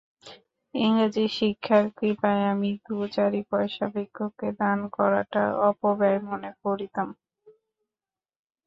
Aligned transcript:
ইংরেজী 0.73 1.25
শিক্ষার 1.37 1.83
কৃপায় 1.97 2.43
আমি 2.53 2.69
দুই-চারি 2.85 3.41
পয়সা 3.51 3.85
ভিক্ষুককে 3.93 4.47
দান 4.59 4.79
করাটা 4.95 5.43
অপব্যয় 5.69 6.19
মনে 6.29 6.51
করিতাম। 6.63 7.07